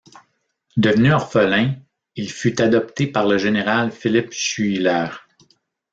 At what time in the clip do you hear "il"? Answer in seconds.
2.15-2.31